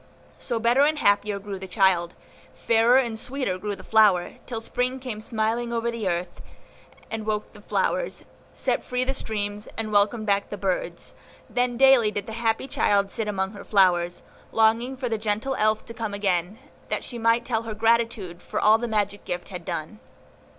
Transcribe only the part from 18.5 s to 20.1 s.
all the magic gift had done.